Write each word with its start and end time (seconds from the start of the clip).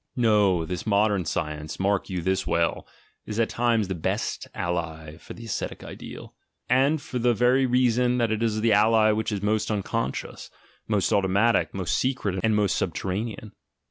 No! 0.15 0.65
this 0.65 0.87
"modern 0.87 1.25
science"— 1.25 1.79
mark 1.79 2.09
you 2.09 2.23
this 2.23 2.47
well— 2.47 2.87
is 3.27 3.39
at 3.39 3.49
times 3.49 3.87
the 3.87 3.93
best 3.93 4.47
ally 4.51 5.17
for 5.17 5.35
the 5.35 5.45
ascetic 5.45 5.83
ideal, 5.83 6.33
and 6.67 6.99
for 6.99 7.19
the 7.19 7.35
very 7.35 7.67
reason 7.67 8.17
that 8.17 8.31
it 8.31 8.41
is 8.41 8.61
the 8.61 8.73
ally 8.73 9.11
which 9.11 9.31
is 9.31 9.43
most 9.43 9.69
unconscious, 9.69 10.49
most 10.87 11.13
automatic, 11.13 11.75
most 11.75 11.95
secret, 11.95 12.39
and 12.41 12.55
most 12.55 12.77
subterranean! 12.79 13.51